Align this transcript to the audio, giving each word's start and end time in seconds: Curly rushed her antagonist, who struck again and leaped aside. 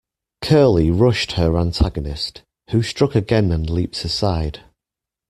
Curly 0.41 0.89
rushed 0.89 1.33
her 1.33 1.55
antagonist, 1.55 2.41
who 2.71 2.81
struck 2.81 3.13
again 3.13 3.51
and 3.51 3.69
leaped 3.69 4.03
aside. 4.03 4.61